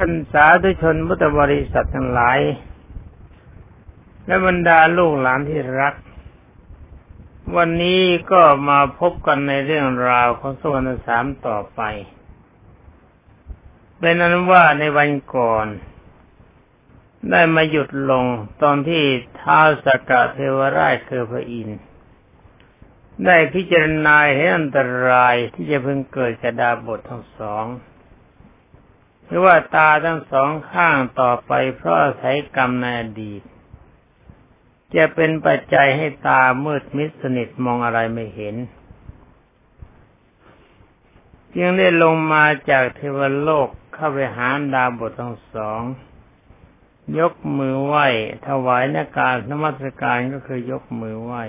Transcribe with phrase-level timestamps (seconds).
[0.00, 2.38] ท่านสาธุชนพุทธบริษัททั้งหลาย
[4.26, 5.94] และบรรดาลูกหลานที่รัก
[7.56, 11.80] วันนี้ก็มาพบกันในเรื่องราวของสวรรค์สามต่อไป
[13.98, 15.66] เป็นนั้นว่าในวันก่อน
[17.30, 18.24] ได้มาหยุดลง
[18.62, 19.02] ตอนที่
[19.40, 21.80] ท้าวสกกะเทวราชคือพระอินทร์
[23.24, 24.78] ได้พิจารณาเห็นอันต
[25.08, 27.66] รายที่จะเพึงเกิดกระดาบททั้งสอง
[29.28, 33.42] หรือว่าตาทั้งสองข้างต่อไปเพราะอาศัยกรรมในอดีต
[34.96, 38.56] จะเป็นปัจจัยให้ตามืดมิดสนิทมองอะไรไม่เห็น
[41.54, 45.80] จึงได้ลงมาจากเทวโลกเข้าไปหาดาบททั้งสอง
[47.18, 48.06] ยกมือไหว้
[48.46, 51.44] ถวายนาการนมัสการก็คือยกมือไหว้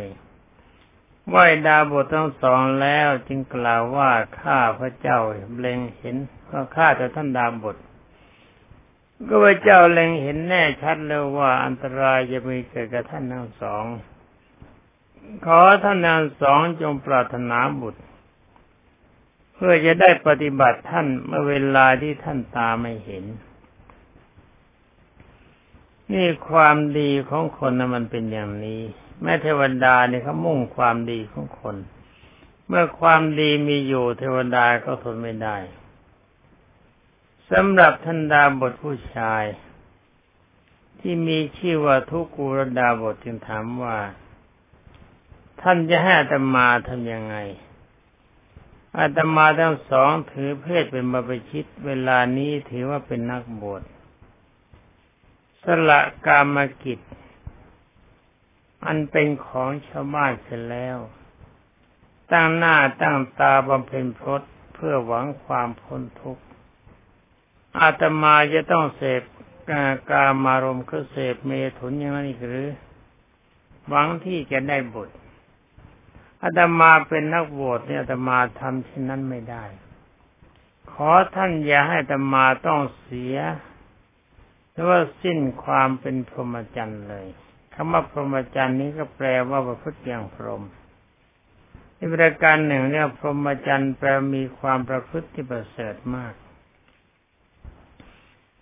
[1.29, 4.11] ไหวดาบททั้งสองแล้วจึงกล่าวว่า
[4.41, 5.19] ข้าพระเจ้า
[5.59, 6.15] เล็งเห็น
[6.49, 7.77] ว่าข้าแต่ท่านดาบท
[9.27, 13.85] ก็พระเจ้าเล็งเห็นแน่ชัดแล้วว่าอันตรายจะมีเกิดกับท่านทั้งสอง
[15.45, 18.01] ขอท่านทั้งสองจงปรารถนาบุตร
[19.53, 23.25] เพื่อจะได้ปฏิบัติท่านเมื่อเวลาที่ท่านตาไม่เห็น
[26.11, 28.81] นี่ความดีของคนนะมันเป็นอย่างนี้
[29.21, 31.75] แม่เทวดาเนี่ยเขามุ่งความดีของคน
[32.67, 35.57] เมื่อความดีมีอยู่เทวดาก็ทนไม่ได้
[37.51, 39.43] สำหรับท่านดาบทผู้ชาย
[40.99, 43.97] ที่มีชื่อว่าทุกูรดาบทจึงถามว่า
[45.61, 47.35] ท่านจะให้อาตมาทำยังไง
[48.97, 53.81] อาตมาทั้งสองถือเพศเป็นบาปชิตเวลานี้ถือว่าเป็นนักบวช
[55.63, 56.99] สละกามกิจ
[58.85, 60.97] อันเป็นของชาวบ้านเสร็จแล้ว
[62.31, 64.41] ตั้งหน้าตั้งตาบำเพ็ญพรต
[64.73, 66.43] เพื่อหวังความพ้นทุกข์
[67.79, 69.21] อาตมาจะต้องเสพ
[70.09, 72.69] กามารมณ์คือเสพเมถุนอย่างนั้นอีกหรือ
[73.87, 75.15] หวังที่จะได้บุตร
[76.43, 79.65] อาตมาเป็นนักบวชเนี่ยอาตมาทำเช่นนั้นไม่ได้
[80.91, 83.35] ขอท่านอย่าให้อาตมาต้องเสีย
[84.71, 87.27] หรือว่าสิ้นความเป็นพรหมจรรย์เลย
[87.81, 90.63] คำว่าพรหมจรรย์นี้ก็แปลว่าประพฤติอย่างพรหม
[91.97, 96.33] อีกประการหนึ่งเนี่ยพรหมจรรย์แปลมีความประพฤติที่ประเสริฐมาก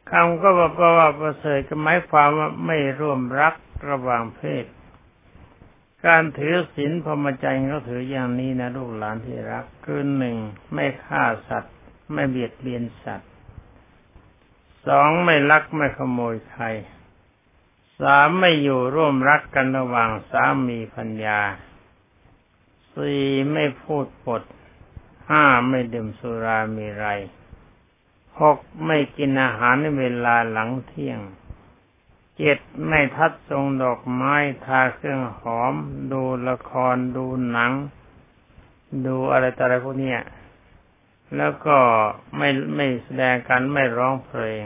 [0.09, 3.55] คำก็บอกว่าประเสริฐก็หมายความว่าไม่ร่วมรัก
[3.89, 4.66] ระหว่างเพศ
[6.05, 10.38] การถือศีลพรหมจรรย์ก็ถืออย่างนี้นะลูกหลานที่รักคือหนึ่ง
[10.73, 11.75] ไม่ฆ่าสัตว์
[12.13, 13.29] ไม่เบียดเบียนสัตว์
[14.88, 16.66] สองไม่ลักไม่ขโมยใคร
[18.02, 21.40] สามไม่อยู่ร่วมรักกันระหว่างสามีพัญญา
[22.94, 24.44] สี่ไม่พูดปด
[25.30, 27.08] ห้าไม่ดื่มสุรามีไร
[28.40, 31.19] หกไม่กินอาหารในเวลาหลังเที่ยง
[32.38, 34.35] เจ็ดไม่ทัดทรงดอกไม้
[34.66, 35.74] ทาเครื่องหอม
[36.12, 37.72] ดูละครดูหนัง
[39.06, 40.16] ดูอะไรต่ออะไรพวกนี้
[41.35, 41.78] แล้วก็
[42.38, 44.64] ไม่ไม่แสดงกันไม่ร้องเพลง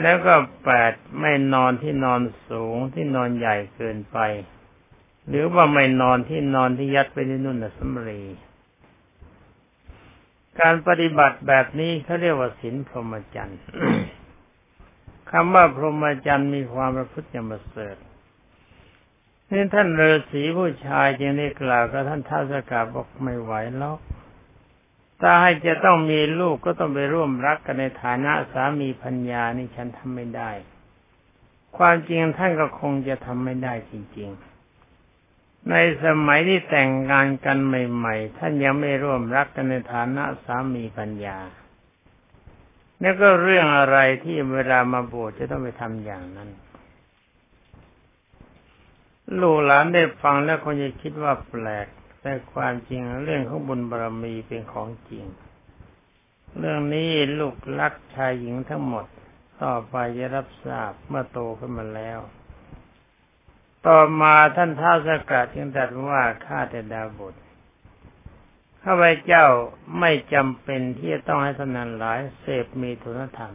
[0.00, 0.34] แล้วก็
[0.64, 4.18] แปดไม่นอนที่นอนสูงที่นอนใหญ่เกินไป
[5.28, 8.22] หรือว่าไม่นอนที่นอนที่ยัดไปในนุ่นสมรี
[10.60, 13.60] การปฏิบัติแบบนี้เขาเรียกว่าศีลพรหมจรรย์
[15.30, 17.96] คำว่าพรหมจรรย์มีความประพฤติอย่างประเสริฐ
[19.50, 23.94] นี่ท่านฤาษีผู้ชายจึงได้กล่าวกับท่านท้าวสกาบอกไม่ไหวแล้ว
[25.20, 30.50] ถ้าให้จะต้องมีลูกก็ต้องไปร่วมรักกันในฐานะสามีพัญญานี่ฉันทำไม่ได้
[31.76, 34.30] ความจริงท่านก็คงจะทำไม่ได้จริง
[35.00, 41.38] ๆ ในสมัยที่แต่งงานกันใหม่ ๆ ท่านยังไม่ร่วมรักกันในฐานะสามีพัญญา
[43.02, 46.50] นี่ก็เรื่องอะไรที่เวลามาบวชจะต้องไปทำอย่างนั้น
[49.40, 51.86] ลูกหลานได้ฟังแล้วคงจะคิดว่าแปลก
[52.20, 55.24] แต่ความจริงเรื่องของบุญบารมีเป็นของจริง
[56.58, 59.06] เรื่องนี้ลูกรักชายหญิงทั้งหมด
[59.62, 62.20] ต่อไปจะรับทราบเมื่อโตขึ้นมาแล้ว
[63.86, 67.34] ต่อมาท่านท้าวสกัดจึงตรัสว่าข้าแต่ดาบท
[68.82, 69.46] ข้าพเจ้า
[69.98, 73.54] ไม่จำเป็นที่จะต้องให้ทนันหลายเสพมีทุนธรรม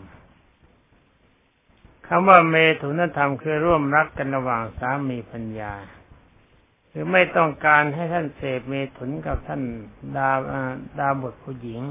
[2.08, 5.74] คำว่าเมถุนธรรมคือร่วมรักกันระหว่างสามีพัญญา
[6.98, 9.62] คือไม่ต้องการให้ท่านเสพเมถุนกับท่าน
[10.18, 10.32] ดา
[11.00, 11.82] ดาบทผู้หญิง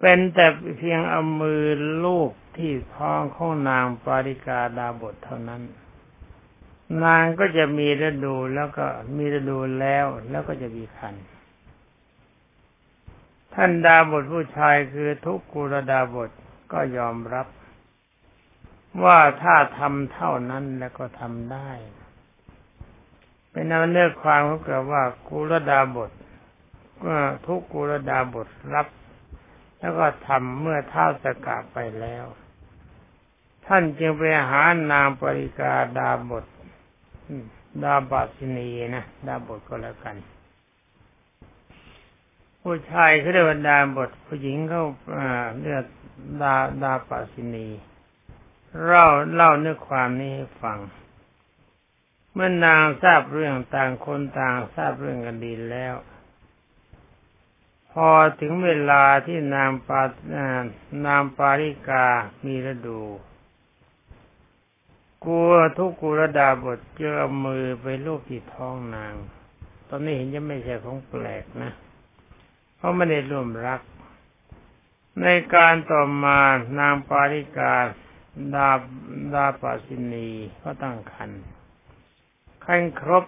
[0.00, 0.46] เป็นแต่
[0.78, 1.62] เพียงเอามือ
[2.04, 5.62] ลูกที่ท้องของนางปาริกาดาบทเท่านั้น
[7.04, 8.86] นางก็จะมีฤดูแล้วก็
[9.16, 11.14] มีฤดูแล้วแล้วก็จะมีคัน
[13.54, 16.30] ท่านดาบทผู้ชายคือทุกกุรดาบท
[16.72, 17.46] ก็ยอมรับ
[19.04, 21.70] ว่าถ้าทำเท่านั้นแล้วก็ทำได้
[23.50, 26.10] เป็นนเนื้อความเขาเกิดว่ากุลดาบท
[27.04, 27.16] ก็
[27.46, 28.86] ทุกกุลดาบทรับ
[29.78, 32.24] แล้วก็ทำเมื่อเท่าสกาไปแล้ว
[33.66, 34.62] ท่านจึงไปหา
[34.92, 36.44] นางปริกาดาบท
[37.84, 40.16] ดาบสินีนะดาบทก็แล้วกัน
[42.62, 44.82] ผู้ชายเขาเรียกว่าดาบทผู้หญิงเขา
[45.62, 45.84] เรียก
[46.42, 47.66] ดาดาปสินี
[48.84, 50.78] เล่าเล่าเนื้อความนี้ให้ฟัง
[52.32, 55.94] เมื่อนางทราบเรื่องต่างคนต่างทราบเรื่องกันดีแล้ว
[57.92, 58.08] พอ
[58.40, 60.02] ถึงเวลาที่นางปา
[61.06, 62.06] นางปาริกา
[62.44, 63.02] มีฤดู
[65.24, 69.14] กลัวทุกกุรดาบทเจอมือไปลูกที่ท้องนาง
[69.88, 71.72] ตอนนี้เห็นจะไม่ใช่ของแปลกนะ
[72.76, 73.80] เพราะไม่ได้ร่วมรัก
[75.22, 76.38] ในการต่อมา
[76.78, 77.74] นางปาริกา
[78.54, 78.70] ดา
[79.34, 80.28] ดาปาสินี
[80.62, 81.30] ก็ตั้งคัน
[82.72, 83.24] คันครบ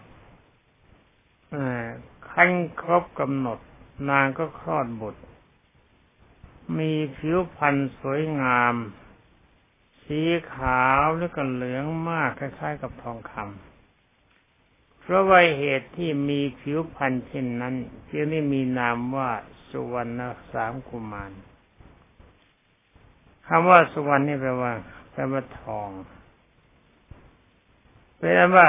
[2.31, 2.51] คัน
[2.81, 3.59] ครบกำหนด
[4.11, 5.23] นางก็คลอดบุตร
[6.79, 8.75] มีผิวพรรณสวยงาม
[10.03, 10.21] สี
[10.55, 17.75] ขาวแล้วก็เหลืองมากคล้ายๆ กับทองคำเพราะว่าเหตุที่มีผิวพรรณเช่นนั้น
[18.11, 19.31] จึงได้มีนามว่า
[19.69, 20.21] สุวรรณ
[20.53, 21.33] สามกุมาร
[23.47, 24.73] คำว่าสุวรรณนี่แปลว่า
[25.11, 25.91] แปลว่าทอง
[28.17, 28.69] เป็นว่า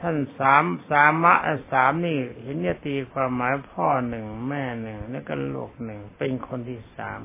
[0.00, 1.34] ท่านสามสามะ
[1.72, 7.20] สามนี่ เห็นจะตีความหมายพ่อหนึ่งแม่หนึ่งแล้วก็ลูกหนึ่งเป็นคนที่สาม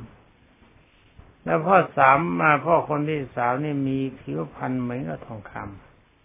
[1.44, 5.54] แล้วพ่อสามมาพ่อคนที่สามนี่มีผิวพรรณเหมือนกับทองค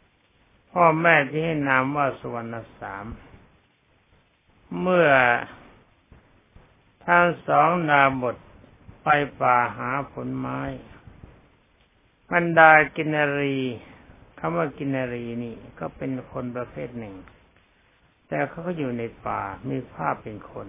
[0.01, 3.05] ำพ่อแม่ที่ให้นามว่าสุวรรณสาม
[4.81, 5.09] เมื่อ
[7.05, 8.37] ทั้งสองนาบท
[9.03, 9.09] ไป
[9.41, 10.61] ป่าหาผลไม้
[12.31, 13.59] บรรดากินรี
[14.43, 17.17] คำว่ากินรีนี่ก็เป็นคนประเภทหนึ่ง
[18.29, 20.69] แต่เขาก็อยู่ในป่ามีภาพเป็นคน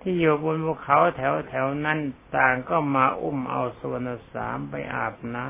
[0.00, 1.98] ที่อยู่บนภูเขาแถวแถวนั้น
[2.36, 5.48] ต่างก็มาอุ้มเอาสวนสามไปอาบน้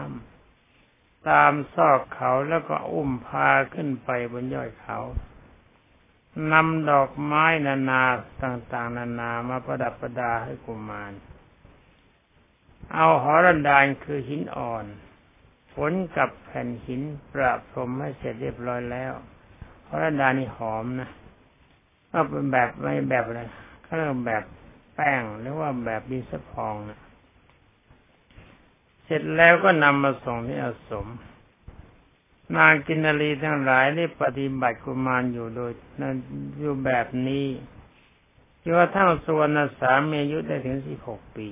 [0.63, 4.99] ำตามซอกเขาแล้วก็อุ้มพาขึ้นไปบนยอดเขา
[6.53, 8.03] นำดอกไม้นานา
[8.43, 11.13] ต่างๆ นานามาประดับประดาให้กุมาร
[12.95, 14.85] เอาหอรันดานคือหินอ่อน
[15.75, 17.01] ฝนกับแผ่นหิน
[17.33, 19.13] ประพรมให้เสร็จเรียบร้อยแล้ว
[19.87, 21.11] หอรันดานนี่หอมนะ
[22.13, 23.43] ก็เป็นแบบไม่แบบอะไร
[23.83, 24.43] เขาเรียกแบบ
[24.95, 26.99] แป้งหรือว่าแบบดินสะพองนะ
[29.05, 31.07] เสร็จแล้วก็นำมาส่งที่อาสม
[32.57, 36.15] นางกินารีทั้งหลายได้ปฏิบัติกุมารอยู่โดยนั้น
[36.59, 37.47] อยู่แบบนี้
[38.63, 39.49] จนกระทั่งส่วน
[39.81, 41.49] สามีอายุได้ถึงสิบหกปี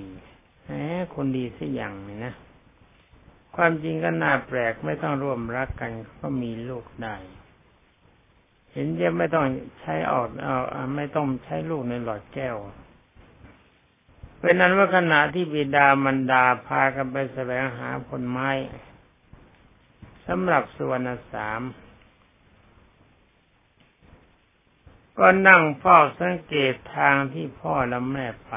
[0.65, 0.71] แหม
[1.15, 2.33] คนดีสักอย่างนี่นะ
[3.61, 5.91] ความจริงก็น่าแปลกไม่ต้องร่วมรักกัน
[6.21, 7.15] ก็มีลูกได้
[8.71, 9.45] เห็นจะไม่ต้อง
[9.81, 12.55] ใช้ออกเอาไม่ต้องใช้ลูกในหลอดแก้ว
[14.39, 18.49] เป็นนั้นว่าขณะที่บิดามันดาพากันไปแสวงหาผลไม้
[20.27, 20.99] สำหรับส่วน
[21.33, 21.61] สาม
[25.19, 28.53] ก็นั่งเฝ้าสังเกตทางที่พ่อและแม่ไป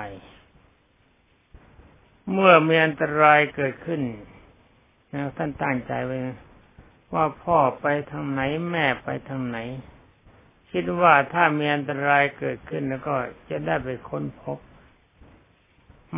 [2.33, 4.03] เมื่อมีอันตรายเกิดขึ้น
[5.37, 6.19] ท่านตั้งใจไว้
[7.15, 8.41] ว่าพ่อไปทางไหน
[8.71, 9.59] แม่ไปทางไหน
[10.71, 13.15] คิดว่าถ้ามีอันตรายเกิดขึ้นแล้วก็
[13.51, 14.59] จะได้ไปค้นพบ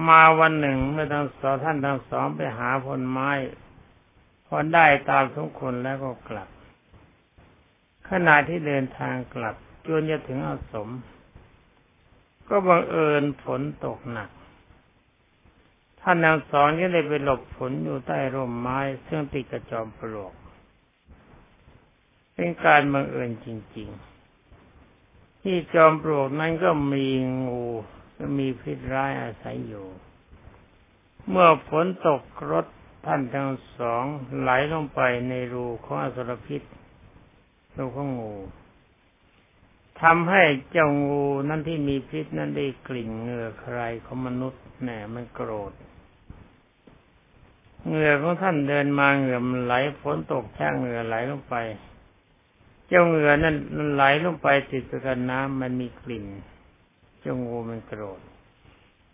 [0.08, 3.30] มาวันหนึ่งเมื่อทั้งสองท่านทั้งสองไปหาผลไม้
[4.46, 6.48] พอได้ตามทุกคนแล้วก็กลับ
[8.10, 9.54] ขณะที่เดินทางกลับ
[9.86, 10.88] จนจะถึงอาสม
[12.48, 14.30] ก็บังเอิญฝนตกหนัก
[16.06, 20.34] ท่านทั้งสองก็เลยไปหลบฝนอยู่ใต้ร่มไม้ซึ่งติดกระจอมปลวก
[22.34, 23.88] เป็นการบังเอิญจริง
[24.66, 27.06] ๆ ที่จอมปลวกนั้นก็มี
[27.44, 27.62] งู
[28.18, 29.87] ก็มีพิษร้ายอาศัยอยู่
[31.28, 32.66] เมื่อฝนตกรถ
[33.06, 34.04] ท่านทั้งสอง
[34.38, 36.62] ไหลลงไปในรูของอสรพิษ
[37.76, 38.34] รูของงู
[40.02, 45.73] ทำให้เจ้างูนั้นที่มีพิษนั้นได้กลิ่นเหงื่อใครของมนุษย์แหน่มันโกรธ
[47.87, 51.57] เหงื่อของท่านเดินมาเหงื่อมันไหลฝนตกแช่งเหงื่อไหลลงไป
[52.88, 56.26] เจ้าเหงื่อนั้นมันไหลลงไปติดกับน้ำมันมีกลิ่น
[57.21, 58.21] เจ้างูมันโกรธ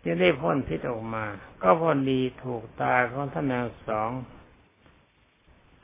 [0.03, 1.25] จะได้พ่นพิษออกมา
[1.61, 4.11] ก็พอดีถูกตาของท่านนางสอง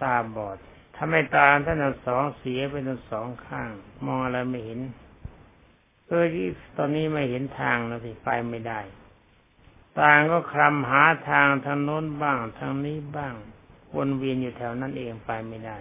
[0.01, 0.57] ตาบอด
[0.95, 3.69] ทำให้ตาท่านนางสองเสียไปทั้งสองข้าง
[4.05, 4.79] มองอะไรไม่เห็น
[6.07, 8.79] เออที่ตอนนี้ไม่เห็นทางแล้วสิไปไม่ได้
[9.99, 13.33] ต่างก็คลำหาทางทางโน้นบ้างทางนี้บ้าง
[13.95, 15.77] วนเวียนอยู่แถวนั้นเองไปไม่ได้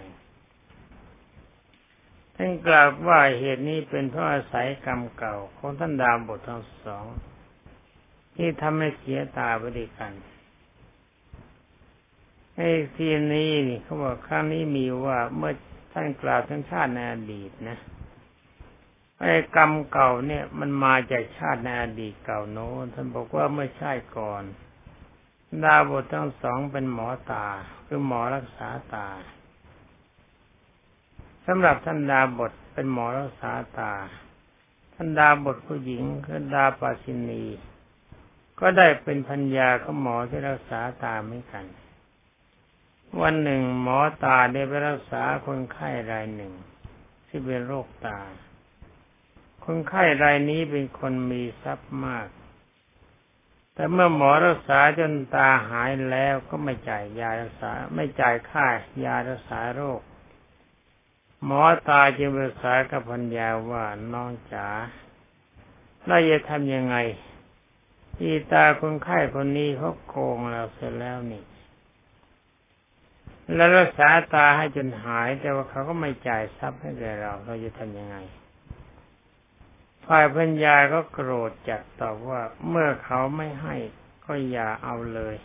[2.35, 7.05] ท่านกล่าวว่าเหตุนี้เป็นเพราะอาศัยกรรมเก่าของท่านดาวบททั้งสอง
[8.35, 10.13] ที่ทำให้เสียตาไปด้วยกัน
[12.55, 15.53] ไอ้ทีนี้นี่เขาบอกครั้งนี้มีว่าเมื่อ
[15.93, 17.77] ท่านกล่าวถึงชาติในอดีตนะ
[19.21, 24.43] ไอ้กรรมเก่าเนี่ย มันมาจากชาติในอดีตเก่าโน้นท่านบอกว่าเมื่อชาติก่อน
[25.63, 27.45] ดาบททั้งสองเป็นหมอตา
[27.87, 29.07] คือหมอรักษาตา
[31.45, 33.93] สำหรับท่านดาบทเป็นหมอรักษาตา
[34.93, 37.43] ท่านดาบทผู้หญิงคือดาปาสินี
[38.59, 41.65] ก็ได้เป็นพัญญาของหมอที่รักษาตาเหมือนกัน
[43.21, 46.53] วันหนึ่งหมอตาได้ไปรักษาคนไข้รายหนึ่ง
[47.27, 48.19] ที่เป็นโรคตา
[49.69, 52.27] คนไข้รายนี้เป็นคนมีทรัพย์มาก
[53.73, 58.67] แต่เมื่อหมอรักษาจนตาหายแล้วก็ไม่จ่ายยารักษา ไม่จ่ายค่า
[59.03, 60.01] ยารักษาโรค
[61.45, 64.67] หมอตาจึงปรึกษากับพัญญาว่าน้องจ๋า
[66.05, 66.95] เราจะทำยังไง
[68.17, 71.43] ที่ตาคนไข้คนนี้เขาโกงเราเสร็จแล้วนี่
[73.55, 78.17] แล้วรักษาตาให้จนหาย แต่ว่าเขาก็ไม่จ่ายทรัพย์ให้แกเรา เราจะทำยังไง
[80.07, 83.75] ฝ่ายพัญญาก็โกรธจัดตอบว่าเมื่อเขาไม่ให้
[84.25, 85.35] ก็อย่าเอาเลย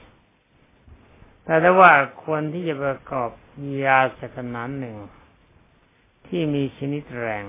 [1.45, 1.93] แต่ถ้าว่า
[2.23, 3.31] ควรที่จะประกอบ
[3.85, 4.97] ยาสักนานหนึ่ง
[6.27, 7.45] ที่มีชนิดแรง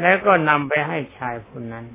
[0.00, 1.86] แล้วก็นำไปให้ชายคนนั้น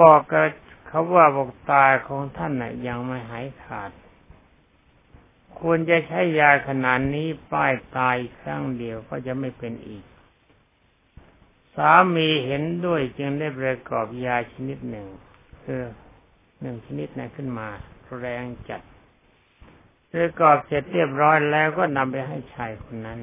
[0.00, 0.46] บอกกับ
[0.86, 3.90] เขาว่าบอกตาของท่านน่ะ ยังไม่หายขาด
[5.60, 10.04] ควรจะใช้ยาขนาดนี้ป้ายตายครั้งเดียวก็จะไม่เป็นอีก
[11.76, 15.06] สามีเห็นด้วยจึงได้ประกอบยาชนิดหนึ่ง
[15.64, 15.82] คือ
[16.60, 17.68] หนึ่งชนิดนั้นขึ้นมา
[18.18, 18.80] แรงจัด
[20.12, 23.20] ประกอบเสร็จเรียบร้อยแล้วก็นำไปให้ชายคนนั้น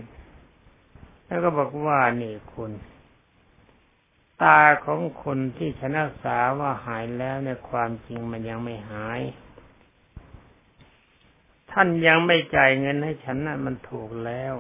[1.26, 2.72] แล้วก็บอกว่านี่คุณ
[4.42, 9.22] ตาของคนที่ชนะสาว่าหายแล้วในความจริงมันยังไม่หาย
[11.72, 14.54] ท่านยังไม่จ่ายเงินให้ฉันนะ่ะมันถูกแล้ว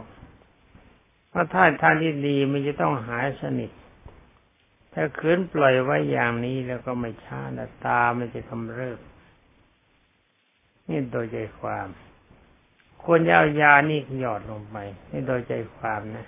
[1.29, 3.71] เพราะถ้าทางที่ดีมันจะต้องหายสนิท
[4.93, 8.99] ถ้าคืนปล่อยไว้อย่างนี้แล้วก็ไม่ช้านะตามันจะกำเริบ
[10.87, 11.87] นี่โดยใจความ
[13.03, 14.77] ควรจะเอายานี่หยอดลงไป
[15.11, 16.27] นี่โดยใจความนะ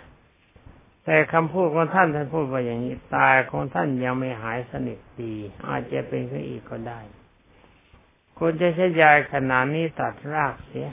[1.05, 5.35] แต่คำพูดของท่านท่านพูดว่าอย่างนี้ ตายของท่านยังไม่หายสนิทดี
[5.67, 6.99] อาจจะเป็นขึ้นอีกก็ได้
[8.37, 10.89] ควรจะใช้ยาขนาดนี้ตัดรากเสีย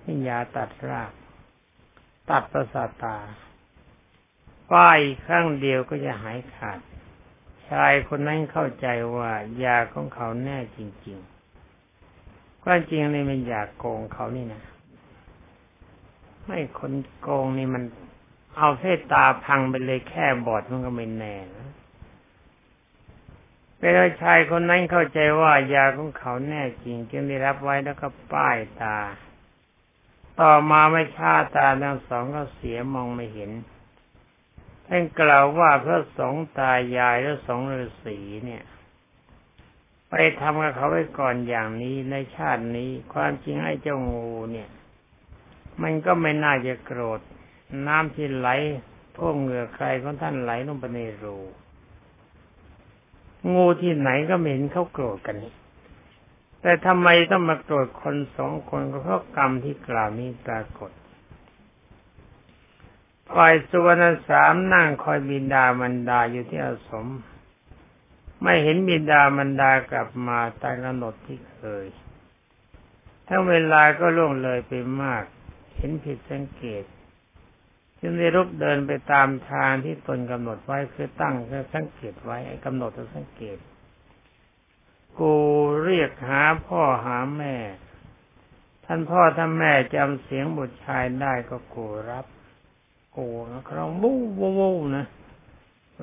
[0.00, 1.12] ให้ยาตัดราก
[2.30, 3.16] ตัดประสาทตา
[4.72, 6.78] ป้ายครั้งเดียวก็จะหายขาด
[7.68, 9.30] ชายคนนั้นเข้าใจว่า
[9.64, 11.18] ยาของเขาแน่จริง
[11.90, 14.62] ๆ ความจริงนี่มันอยากโกงเขานี่นะ
[16.44, 17.82] ไม่คนโกงนี่มัน
[18.56, 21.68] เอาเส้ตาพังไปเลยแค่บอดมันก็ไม่แน่นะ
[23.78, 28.98] เป็นชายคนนั้นเข้าใจว่ายาของเขาแน่จริง จึงได้รับไว้แล้วก็ป้ายตา
[30.40, 33.50] ต่อมาไม่ชาตาทั้งสองก็เสียมองไม่เห็น
[34.88, 38.62] ท่านกล่าวว่าพระสงฆ์ตายายและสองฤาษีเนี่ย
[40.10, 44.68] ไปทำกับเขาไว้ก่อนอย่างนี้ในชาตินี้ ความจริงไอ้เจ้างูเนี่ย
[45.82, 47.20] มันก็ไม่น่าจะโกรธ
[47.86, 48.48] น้ำที่ไหล
[49.16, 51.38] ท่วมเหงื่อใครของท่านไหลลงไปในรู
[53.54, 55.54] งูที่ไหนก็ไม่เห็นเขาโกรธกันนี่
[56.62, 60.90] แต่ทำไมต้องมาโกรธคนสองคนก็เพราะกรรมที่กล่าวนี้ปรากฏ
[63.34, 67.06] ฝ่ายสุวรรณสามนั่งคอยบินดามันดาอยู่ที่อาสม
[68.42, 71.86] ไม่เห็นบินดามันดากลับมาตามกำหนดที่เคย
[73.28, 75.24] ทั้งเวลาก็ล่วงเลยไปมาก
[75.76, 76.84] เห็นผิดสังเกต
[78.00, 83.58] จึงได้รุกเดินไปตามทางที่ตนกำหนดไว้คือตั้งคือสังเกตไว้กำหนดสังเกต
[85.18, 85.34] กู
[85.84, 87.56] เรียกหาพ่อหาแม่
[88.84, 92.26] ท่านพ่อท่านแม่จำเสียงบุตรชายได้ก็กูรับ
[93.18, 95.06] กูนะครองบู้วู้นะ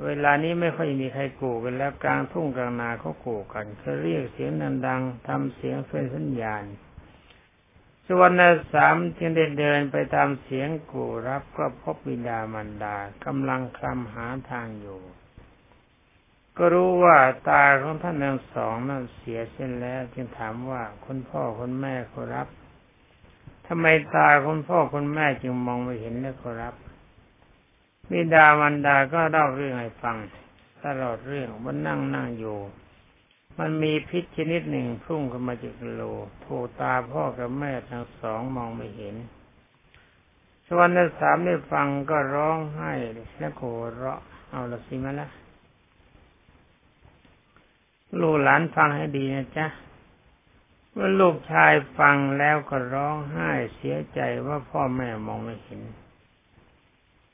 [0.05, 4.51] เวลานี้ไม่ค่อยมีใครกูกันแล้วกลางทุ่งกลางนาเขากูกันเขาเรียกเสียง
[4.87, 6.63] ดังๆทำเสียงเป็นสัญญาณ
[8.07, 8.31] ส่วน
[8.73, 15.01] สามจึงได้เดินไปตามเสียงกูรับก็พบบิดามันดากำลังคลำหาทางอยู่
[16.57, 17.17] ก็รู้ว่า
[17.49, 22.47] ตาของท่านทั้งสองนั้นเสียเส้นแล้ว จึงถามว่าคุณพ่อคุณแม่ขอรับ
[23.67, 26.75] ทำไมตาคุณพ่อคุณแม่จึงมองไม่เห็นและขอรับ
[28.09, 30.17] บิดามันดาก็เล่าเรื่องให้ฟัง
[30.85, 32.57] ตลอดเรื่องว่านั่งนั่งอยู่
[33.59, 36.01] มันมีพิษชนิดหนึ่งพุ่งเข้ามาจากโล
[36.43, 39.15] ถูตาพ่อกับแม่ทั้งสองมองไม่เห็น
[40.67, 42.91] สวนที่สามได้ฟังก็ร้องไห้
[43.39, 44.19] และโกเราะ
[44.49, 45.27] เอาละสิมาละ
[48.21, 49.67] ลูกหลานฟังให้ดีนะจ๊ะ
[50.91, 55.81] เมื่อลูกชายฟังแล้วก็ร้องไห้เสียใจว่าพ่อแม่มองไม่เห็น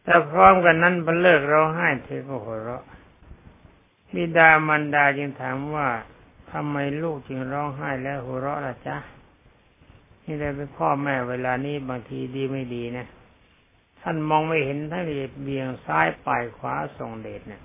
[0.04, 2.84] แต่พร้อมกันนั้นพอเลิกร้องไห้เธอก็หัวเราะ
[4.14, 5.88] บิดามันดาจึงถามว่า
[6.52, 8.98] ทำไมลูกจึงร้องไห้แล้วหัวเราะล่ะจ๊ะ
[10.24, 13.08] นี่เลยเป็นพ่อแม่เวลานี้บางทีดีไม่ดีนะ
[14.02, 15.04] ท่านมองไม่เห็นท่าน
[15.44, 17.62] เบี่ยงซ้ายปลายขวาส่งเดชเนี่ย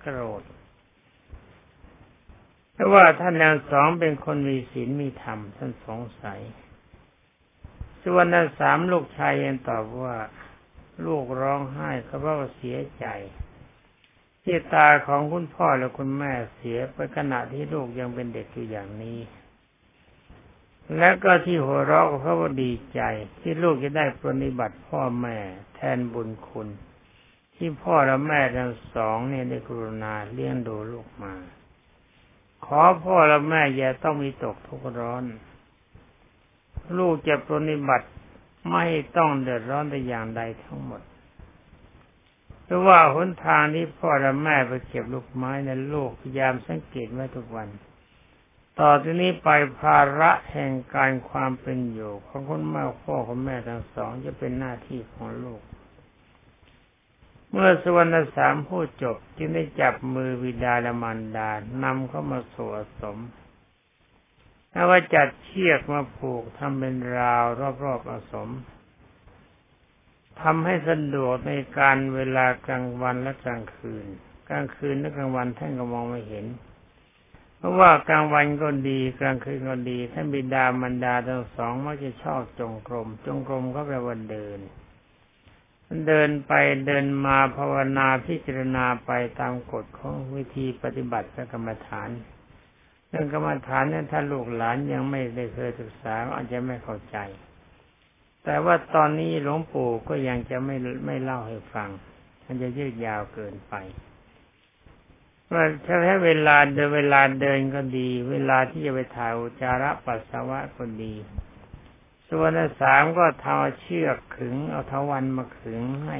[0.00, 0.42] โกรธ
[2.72, 6.40] เพราะว่าท่านทั้งสองเป็นคนมีศีลมีธรรมท่านสงสัย
[8.04, 10.16] ส่วนนั้นสามลูกชายยังตอบว่า
[11.06, 13.06] ลูกร้องไห้เขาเพราะว่าเสียใจ
[14.44, 19.18] ที่ตาของคุณพ่อและคุณแม่เสียไปขณะที่ลูกยังเป็นเด็กอยู่อย่างนี้
[20.96, 23.00] และก็ที่หัวเราะเพราะว่าดีใจ
[23.40, 25.38] ที่ลูกจะได้ปฏิบัติพ่อแม่
[25.74, 26.68] แทนบุญคุณ
[27.54, 31.34] ที่พ่อและแม่ทั้งสองเนี่ยได้กรุณาเลี้ยงดูลูกมา
[32.66, 35.24] ขอพ่อและแม่อย่าต้องมีตกทุกข์ร้อน
[36.98, 38.08] ลูกจะปฏิบัติ
[38.70, 38.84] ไม่
[39.16, 41.02] ต้องเดือดร้อนแต่อย่างใดทั้งหมด
[42.64, 47.68] เพราะว่าหนทางที่พ่อและแม่ไปเก็บลูกไม้ในลูกพยายามสังเกตไว้ทุกวัน
[48.80, 49.48] ต่อที่นี้ไป
[49.80, 55.60] ภาระแห่งการความเป็นอยู่ของคุณแม่พ่อคุณแม่ทั้งสองจะเป็นหน้าที่ของลูก
[57.50, 61.50] เมื่อสวรรณสามพูดจบจึงได้จับมือวิดาและมารดา
[61.84, 63.18] นำเข้ามาสวสม
[64.74, 67.44] แล้วว่าจัดเชือกมาผูกทำเป็นราว
[67.84, 68.50] รอบๆอาสม
[70.40, 74.06] ทำให้สะดวกในการเวลากลางวันและกลางคืน
[74.48, 76.46] กลางคืนและกลางวันท่านก็มองไม่เห็น
[77.58, 84.58] เพราะว่ากลางวันก็ดี กลางคืนก็ดี ท่านบิดามันดาทั้งสองมักจะชอบจงกรม จงกรมก็แปลว่าเดิน
[86.06, 86.52] เดินไป
[86.86, 89.10] เดินมาภาวนาพิจารณาไป
[89.40, 92.08] ตามกฎของวิธีปฏิบัติกรรมฐาน
[93.14, 97.16] เรื่องกรรมฐานเนี่ยถ้าลูกหลานยังไม่ได้เคยศึกษาอาจจะไม่เข้าใจ
[98.44, 101.88] แต่ว่าตอนนี้หลวงปู่ก็ยังจะไม่ไม่เล่าให้ฟัง
[102.44, 103.74] มันจะยืดยาวเกินไป
[105.52, 111.14] ว่าถ้าให้เวลาเดินเวลาเดินก็ดี เวลาที่จะไปถ่ายอุจาระปัสสาวะก็ดี
[112.28, 112.50] ส่วน
[112.80, 116.18] สามก็ทาเชือกขึง เอาทวันมาขึงให้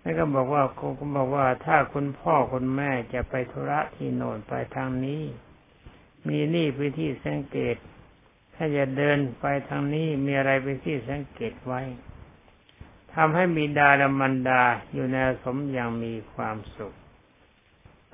[0.00, 5.22] แล้วก็บอกว่าคก็บอกว่าถ้าคุณพ่อคุณแม่จะไปธุระที่โน่นไปทางนี้
[6.26, 7.76] มีนี่พื้นที่สังเกต
[8.54, 11.80] ถ้าจะเดินไปทางนี้มีอะไรเป็นที่สังเกตไว้
[13.14, 16.94] ทำให้มีดาและมันดาอยู่ในสมอย่างมีความสุข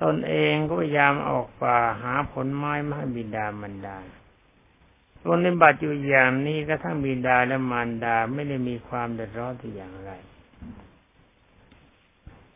[0.01, 3.97] ตนเองก็พยายามออกป่าหาผลไม้มาให้บิดามันดา
[5.29, 10.11] ปฏิบัติอยู่อย่างนี้ก็ทั้งบิดาและมารดาไม่ได้มีความเดือดร้อนที่อย่างไร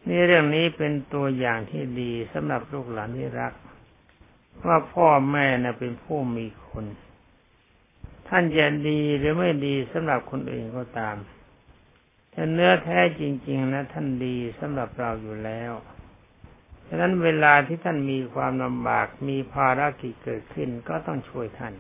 [0.07, 3.53] นี่เรื่องนี้เป็นตัวอย่างที่ดีสำหรับลูกหลานที่รัก
[4.67, 6.86] ว่าพ่อแม่น่ะเป็นผู้มีคุณ
[8.28, 11.15] ท่านจะดีหรือไม่ดีสำหรับคนอื่นก็ตาม
[12.32, 15.74] แต่เนื้อแท้จริง ๆ นะ ท่านดีสำหรับเราอยู่แล้ว
[16.88, 21.74] ฉะนั้นเวลาที่ท่านมีความลำบากมีภารกิจเกิดขึ้นก็ต้องช่วยท่าน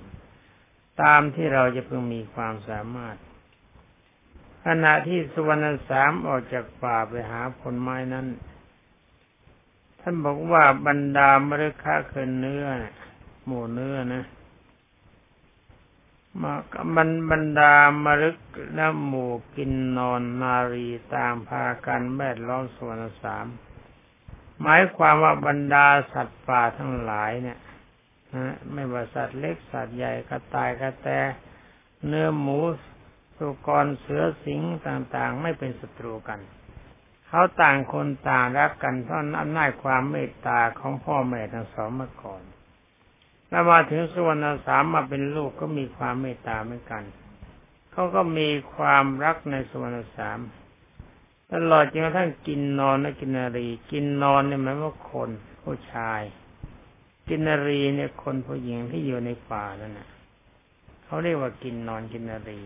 [1.01, 3.17] ตามที่เราจะเพิ่งมีความสามารถ
[4.65, 8.27] ขณะที่สุวรรณสามออกจากป่าไปหาผลไม้นั้น
[10.01, 12.65] ท่านบอกว่าบรรดามฤคะเคินเนื้อ
[13.45, 14.25] หมูเนื้อนะ
[16.41, 16.53] มา
[16.95, 18.37] บันบรรดามรึก
[18.75, 23.45] และหมู่กินนอนนารีต่างพากันแวดล้อมส่วนสาม
[24.61, 27.59] หมายความว่าบรรดาสัตว์ป่าทั้งหลายเนี่ย
[28.35, 31.09] นะไม่ว่าสัตว์เล็กสัตว์ใหญ่กระต่ายกระแต
[32.07, 32.59] เนื้อหมู
[33.37, 36.39] สุกรเสือสิงต่างๆ ไม่เป็นศัตรูกัน
[37.33, 42.43] เขาต่างคนต่างรักกันเพราะอำนาจความเมตตาของพ่อแม่ทั้งสองมาก่อน
[43.49, 47.03] แล้วมาถึงสุวรรณสามมาเป็นลูกก็มีความเมตตาเหมือนกัน
[47.91, 50.39] เขาก็มีความรักในสุวรรณสาม
[51.51, 55.29] ตลอดจนกระทั่งกินนอนและกินนารี กินนอนเนี่ยหมายว่าคน
[55.61, 56.21] ผู้ชาย
[57.29, 60.09] กินนารีเนี่ยคนผู้หญิงที่อยู่ในป่านั่นนะ
[61.05, 62.59] เขาเรียกว่ากินนอนกินนารี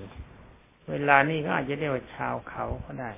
[0.89, 3.11] เวลานี้เขาอาจจะเรียกว่าชาวเขาก็ได้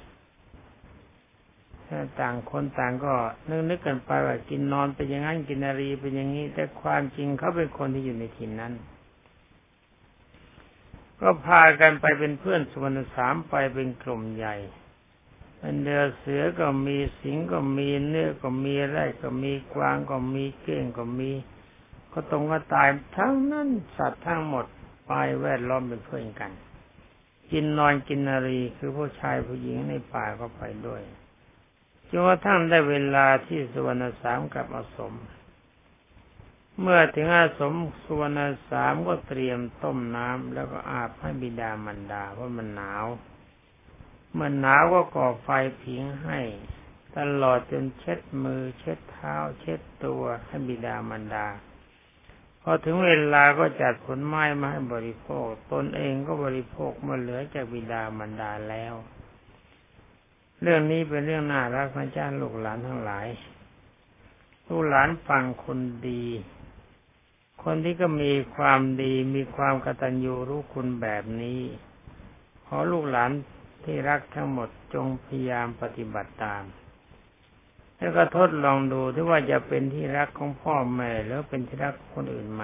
[2.19, 3.13] ต่างคนต่างก็
[3.49, 8.73] นึกนึกกันไปว่ากินนอนเป็นอย่างนั้นกินนารีเป็นอย่างนี้ แต่ความจริงเขาเป็นคนที่อยู่ในถิ่นนั้น
[11.21, 14.55] ก็พากันไปเป็นเพื่อนสุวรรณสามไปเป็นกลุ่มใหญ่
[15.59, 21.31] เป็นเดือเสือก็มีสิงก็มีเนื้อก็มีไรก็มีกวางก็มีเก้งก็มี
[22.11, 24.65] ก็ตรงก็ตายทั้งนั้นสัตว์ทั้งหมด
[25.07, 26.51] ไปแวดล้อมเป็นเพื่อนกัน
[27.51, 31.01] กินนอนกินนารีคือผู้ชายผู้หญิงในป่าก็ไปด้วย
[32.09, 35.13] จนกระทั่งได้เวลาที่สุวรรณสามกับอสม
[36.81, 38.39] เมื่อถึงอาสมสุวรรณ
[38.69, 43.05] สามก็เตรียมต้มน้ำแล้วก็อาบให้บิดามันดาเพราะมันหนาว
[44.33, 45.49] เมื่อหนาวก็ก่อไฟ
[45.81, 46.39] ผิงให้
[47.17, 51.47] ตลอดจนเช็ดมือ เช็ดเท้า เช็ดตัวให้บิดามันดา
[52.61, 58.93] พอถึงเวลาก็จัดผลไม้มาให้บริโภค ตนเองก็บริโภคเมื่อเหลือจากบิดามันดาแล้ว
[60.61, 63.27] เรื่องนี้เป็นเรื่องน่ารักนะจ้าลูกหลานทั้งหลาย
[64.67, 66.23] ลูกหลานฟังคนดี
[67.63, 71.61] คนที่ก็มีความดีมีความกตัญญูรู้คุณแบบนี้
[72.65, 73.31] ขอลูกหลาน
[73.83, 76.63] ที่รักทั้งหมดจงพยายามปฏิบัติตาม
[77.97, 82.63] แล้วก็ทดลองดูที่ว่าจะเป็นที่รักของพ่อแม่แล้วเป็นที่รักคนอื่นไหม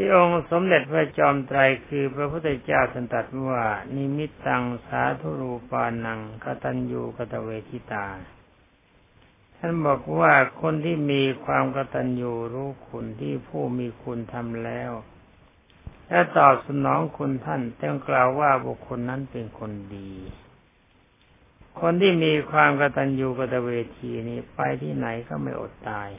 [0.00, 3.62] ที่องค์สมเด็จพระจอมไตรคือพระพุทธเจ้าสันตัดว่า
[3.94, 8.06] นิมิตตังสาธุรูปานังกตัญญูกตเวทิตา
[9.56, 14.90] ท่านบอกว่าคนที่มีความกตัญญูรู้คุณที่ผู้มีคุณทำแล้ว
[16.08, 20.12] และตอบสนองคุณท่านต้องกล่าวว่าบุคคลนั้นเป็นคนดี
[21.80, 26.10] คนที่มีความกตัญญูกตเวทีนี้ไปที่ไหนก็ไม่อดตาย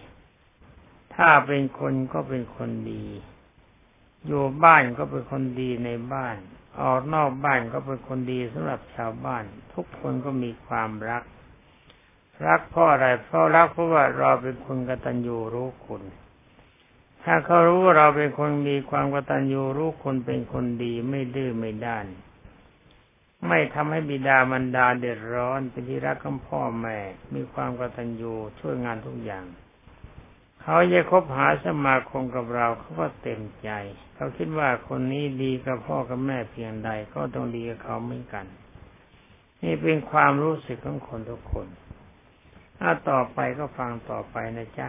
[1.16, 3.06] ถ้าเป็นคนก็เป็นคนดี
[4.28, 6.38] อยู่บ้านก็เป็นคนดีในบ้าน
[6.82, 11.24] ออกนอกบ้านก็เป็นคนดีสำหรับชาวบ้าน ทุกคนก็มีความรัก
[12.46, 16.04] รักเพราะอะไรเพราะรักเพราะว่าเราเป็นคนกตัญญูรู้คุณ
[17.24, 22.06] ถ้าเขารู้ว่าเราเป็นคนมีความกตัญญูรู้คนเป็นคนดีไม่ดื้อไม่ด้าน
[23.48, 26.98] ไม่ทำให้บิดามารดาเดือดร้อนเป็นที่รักของพ่อแม่
[27.34, 29.46] มีความกตัญญูช่วยงานทุกอย่าง
[30.62, 33.70] เขาจะคบหาสมาคมกับเราเขาก็เต็มใจ
[34.16, 38.46] เขาคิดว่าคนนี้ดีกับพ่อกับแม่เพียงใดก็ต้องดีกับเขาเหมือนกัน
[39.64, 41.68] นี่เป็นความรู้สึกของคนทุกคน
[42.78, 44.88] ถ้าต่อไปก็ฟังต่อไปนะจ๊ะ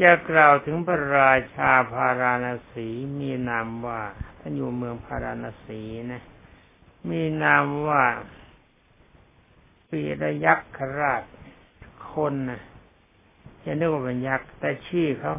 [0.00, 2.88] จะกล่าวถึงพระราชาพาราณสี
[3.18, 4.02] มีนามว่า
[4.38, 6.22] ท่านอยู่เมืองพาราณสีนะ
[7.10, 8.02] มีนามว่า
[9.90, 11.22] ปีระยักษ์ราช
[12.12, 12.60] คนนะ
[13.64, 15.34] จะนึกว่าเป็นยักษ์แต่ชื่อเขา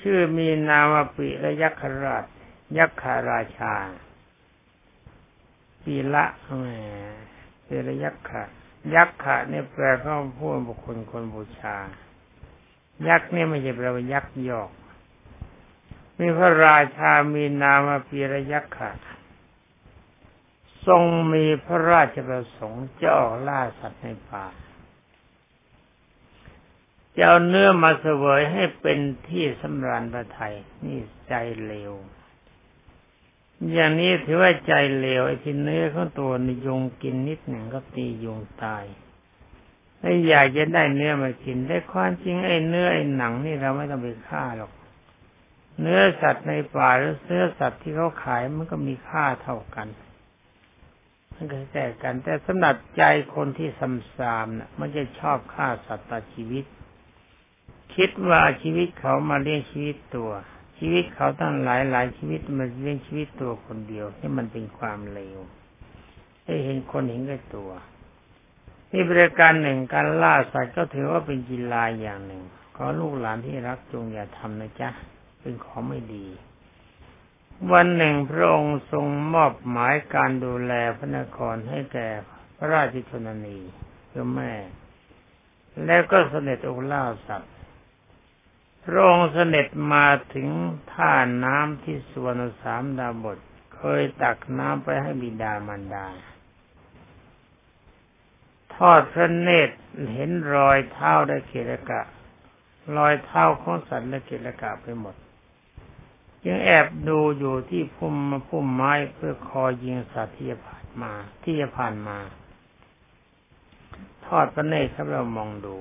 [0.00, 2.24] ชื่อมีนามปีระยักษ์ราช
[2.78, 3.74] ยักษ์าราชา
[5.84, 6.64] ปีละแหม
[7.66, 8.52] ปีระยักษ์
[8.94, 11.76] ยักษ์เนี่ยแปลเข้าพูดบุคคลคนบูชา
[13.08, 14.70] ยักษ์นี่ไม่ใช่แปลว่ายักษ์ยอก
[16.18, 18.90] มีพระราชามีนามปีระยักษ์ค่ะ
[20.86, 21.02] ทรง
[21.32, 24.46] มีพระราชประสงค์จะออกล่าสัตว์ในป่า
[27.16, 28.98] จะเอาเนื้อมาเสวยให้เป็น
[29.28, 30.98] ที่สำราญพระไทยนี่
[31.28, 31.34] ใจ
[31.66, 31.92] เลว
[33.72, 38.84] อย่างนี้ถือว่าใจเลวไอ้ที่เนื้อของตัวนยงกินนิดหนึ่งก็ตียุงตาย
[40.00, 44.72] ถ้อยากจะได้เนื้อมากินได้ความจริงไอ้เนื้อไอ้หนังนี่เราไม่ต้องไปฆ่าหรอก
[45.80, 49.88] เนื้อสัตว์ในป่าหรือเนื้อสัตว์ที่เขาขายมันก็มีค่าเท่ากัน
[51.34, 53.02] มันก็แต่กัน แต่สำหรับใจ
[53.34, 56.64] คนที่ซ้ำซามนะ่ะ มันจะชอบฆ่าสัตว์ตัดชีวิต
[57.96, 60.30] คิดว่าชีวิตเขามาเลี้ยงชีวิตตัว
[60.78, 65.38] ชีวิตเขาตั้งหลายหลายชีวิตมาเลี้ยงชีวิตตัวคนเดียวที่มันเป็นความเลว
[66.44, 67.70] ให้เห็นคนเห็นแก่ตัว
[68.92, 72.42] นี่บริการหนึ่งการล่าสัตว์ก็ถือว่าเป็นกีฬาอย่างหนึ่ง
[72.76, 74.88] ขอลูกหลานที่รักจงอย่าทำนะจ๊ะ
[75.40, 76.26] เป็นของไม่ดี
[77.72, 79.04] วันหนึ่งพระองค์ทรง
[79.34, 82.08] มอบหมายการดูแลพระนครให้แก่
[82.56, 83.58] พระราชชนนี
[84.10, 84.52] คือแม่
[85.86, 87.53] แล้วก็เสด็จองล่าสัตว์
[88.84, 90.48] พระองค์เสด็จมาถึง
[90.92, 91.12] ท่า
[91.44, 93.38] น้ำที่สวนสามดาบท
[93.76, 96.06] เคยตักน้ำไปให้บิดามารดา
[98.74, 99.76] ทอดพระเนตร
[100.12, 102.02] เห็นรอยเท้าได้เกลกะ
[102.96, 105.14] รอยเท้าของสัตว์และเกลกะไปหมด
[106.46, 108.16] ยังแอบดูอยู่ที่พุ่ม
[108.48, 112.18] พุ่มไม้เพื่อคอยยิงสัตว์ที่จะผ่านมา ที่จะผ่านมา
[114.26, 115.76] ทอดพระเนตรครับเรามองดู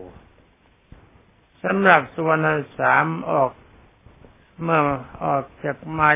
[1.63, 2.37] สำหรับส่วน
[2.79, 3.51] สามออก
[4.61, 4.81] เมื่อ
[5.23, 6.09] ออกจากมา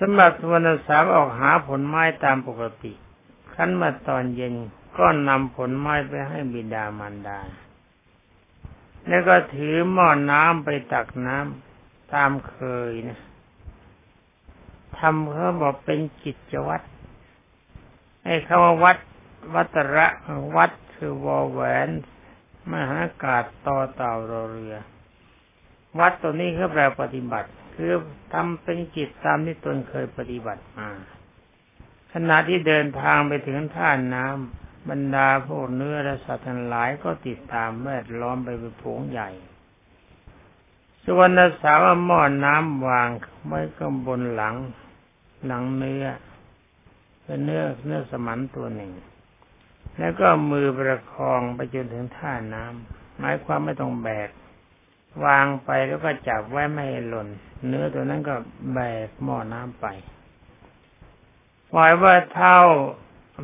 [0.00, 2.92] สำหรับส่วนสามออกหาผลไม้ตามปกติ
[3.54, 4.54] ขั้นมาตอนเย็น
[4.98, 7.38] ก็นำผลไม้ไปให้บิดามารดา
[9.08, 12.56] แล้วก็ถือหม้อน้ำไปตักน้ำตามเค
[12.90, 13.18] ยนะ
[14.98, 16.86] ทำเขาบอกเป็นกิจวัตร
[18.24, 18.98] ให้คำว่าวัด
[19.54, 20.06] วัตระ
[20.56, 21.88] วัดคือวอแหวน
[22.72, 24.74] มหากาศต่อเต่ารอเรือ
[25.98, 27.92] วัดตัวนี้คือแปลปฏิบัติ คือ
[28.32, 30.90] ทำเป็นกิจตามที่ตนเคยปฏิบัติมา
[32.12, 39.30] ขณะที่เดินทางไปถึงท่าน้ำบรรดาพวกเนื้อและสัตว์ทั้งหลายก็ติดตามแวดล้อมไปเป็นผงใหญ่
[41.06, 41.28] ส่วน
[41.62, 43.08] สาวหม้อน้ำวาง
[43.46, 44.56] ไว้ก็บนหลัง
[45.46, 46.04] หลังเนื้อ
[47.22, 48.90] เป็นเนื้อเนื้อสมันตัวหนึ่ง
[49.98, 54.30] แล้วก็มือประคองไปจนถึงท่าน้ำหมายความไม่ต้องแบก
[55.24, 57.28] วางไปแล้วก็จับไว้ไม่ให้หล่น
[57.66, 58.36] เนื้อตัวนั้นก็
[58.74, 59.86] แบกหม้อน้ำไป
[61.70, 62.60] หมายว่าเท่า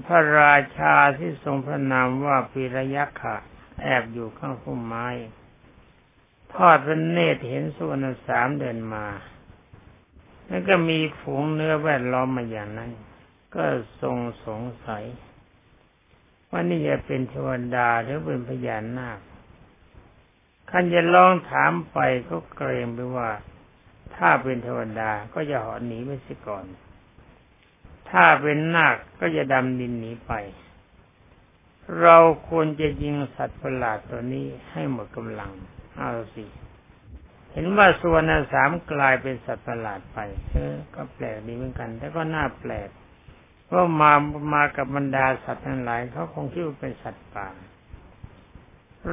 [0.06, 3.46] พระราชาที่ทรงพระนามว่าปีระยักษ์
[3.82, 5.06] แอบอยู่ข้างพุ่มไม้
[6.54, 9.06] ทอดพระเนตรเห็นสุวรรณสามเดินมา
[10.46, 12.90] แล้วก็มีฝูงเนื้อแวดล้อมมาอย่างนั้น
[13.54, 13.64] ก็
[14.02, 15.04] ทรงสงสัย
[16.56, 19.18] ว่านี่จะเป็นเทวดาหรือเป็นพญานาค
[20.70, 23.30] ขันจะลองถามไปก็เกรงไปว่า
[24.16, 26.64] ถ้าเป็นเทวดาก็จะหอหนีไปสิก่อน
[28.10, 30.32] ถ้าเป็นนาคก็จะดำดินหนีไป
[32.00, 32.16] เรา
[32.48, 35.52] ควรจะยิงสัตว์ประหลาดตัวนี้ให้หมดกำลัง
[35.96, 36.44] เอาสิ
[37.52, 40.18] เห็นว่าส่วนสามกลายเป็นสัตว์ประหลาดไป
[40.50, 42.88] เออก็แปลกดีเหมือนกัน แต่ก็น่าแปลก
[43.66, 44.12] เพราะมา
[44.54, 47.48] มากับบรรดาสัตว์ทั้งหลายเขาคงคิดว่าเป็นสัตว์ป่า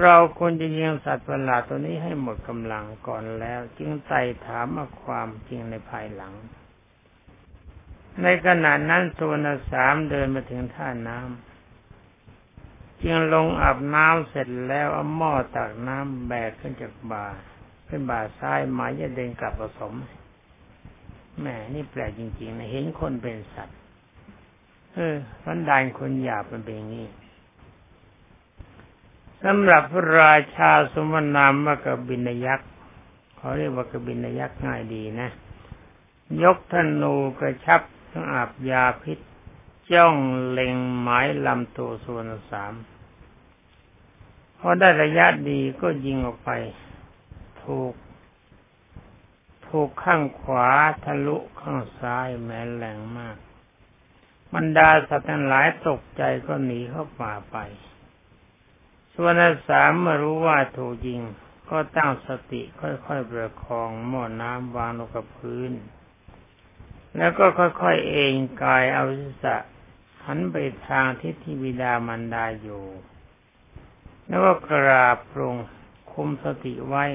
[0.02, 6.34] เราควรจะยิงสัตว์ประหลาดตัวนี้ให้หมดกำลังก่อนแล้ว จึงไต่ถามมาความจริงในภายหลัง
[8.22, 9.38] ในขณะนั้นส่วน
[9.72, 17.26] สามเดินมาถึงท่าน้ำจึงลงอาบน้ำเสร็จแล้วเอาหม้อตักน้ำแบกขึ้นจากบ่า
[17.88, 19.94] ขึ้นบ่าซ้ายหมายจะเดินกลับผสม
[21.42, 23.78] แม่นี่แปลกจริงๆนะเห็นคนเป็นสัตว์
[24.93, 27.08] เออพันดานคนหยาบมันเป็นอย่างนี้
[29.43, 32.69] สำหรับพระราชาสมนามว่ากบินยักษ์
[33.38, 35.29] เขาเรียกว่ากบินยักษ์ง่ายดีนะ
[36.43, 37.82] ยกธนูกระชับ
[38.32, 39.19] อาบยาพิษ
[39.91, 40.15] จ้อง
[40.49, 42.73] เล็งหมายลำตัวส่วนสาม
[44.60, 46.51] พอได้ระยะดีก็ยิงออกไป
[47.63, 47.93] ถูก
[49.67, 50.67] ถูกข้างขวา
[51.03, 53.38] ทะลุข้างซ้ายแม้แรงมาก
[54.54, 57.58] บรรดาสัตว์ทั้งหลายตกใจก็หนีเข้าป่าไป
[59.16, 59.34] ส่วน
[59.70, 61.22] สามเมื่อรู้ว่าถูกยิง
[61.70, 65.72] ก็ตั้งสติค่อยๆประคองหม้อน้ำวางลงกับพื้น
[67.18, 69.58] แล้วก็ค่อยๆเองกายเอาศีรษะ
[70.26, 70.56] หันไป
[70.88, 72.86] ทางทิศที่บิดามันดาอยู่
[74.28, 75.56] แล้วก็กราบลง
[76.12, 77.06] คุมสติไว้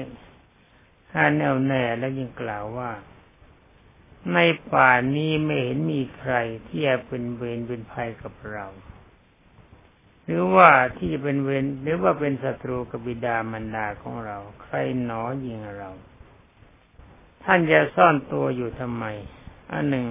[1.11, 2.91] ให้แน่วแน่แล้วยิ่งกล่าวว่า
[4.33, 4.39] ใน
[4.73, 6.33] ป่านี้ไม่เห็นมีใคร
[6.67, 8.65] ที่จะเป็นเวรเป็นภัยกับเรา
[10.23, 15.91] หรือว่าที่เป็นเวรหรือว่าเป็นศัตรูกับบิดามารดาของเรา ใครหนอยิงเรา
[17.43, 19.05] ท่านจะซ่อนตัวอยู่ทำไม
[19.71, 20.07] อันหนึ่ง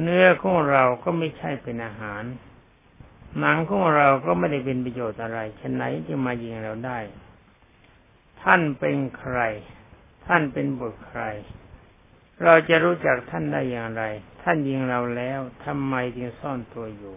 [0.00, 2.22] เนื้อของเราก็ไม่ใช่เป็นอาหาร
[3.38, 6.98] หนังของเราก็ไม่ได้เป็นประโยชน์อะไรฉะไหนจะมายิงเราได้
[8.42, 9.38] ท่านเป็นใคร
[10.26, 11.22] ท่านเป็นบุตรใคร
[12.44, 14.02] เราจะรู้จักท่านได้อย่างไร
[14.42, 17.16] ท่านยิงเราแล้วทำไมจึงซ่อนตัวอยู่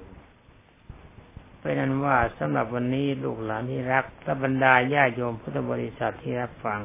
[1.60, 6.82] เป็นนั้นว่าสำหรับวันนี้ลูกหลานที่รักและบรรดาญาโยมพุทธบริษัทที่รับฟัง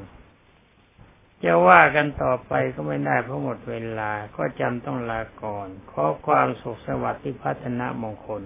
[1.44, 8.42] จะว่ากันต่อไปก็ไม่ได้เพราะหมดเวลาก็จำต้องลาก่อน ขอความสุขสวัสดิ์ที่พัฒนามงคล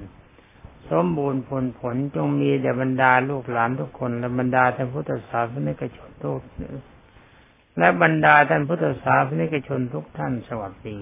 [0.90, 6.40] สมบูรณ์ผลผลจงมีแด่บรรดาลูกหลานทุกคนและบรรดาท่านพุทธศาสนิกชนทุก
[7.78, 10.98] และบรรดาท่านพุทธศาสนิกชนทุกท่านสวัสดี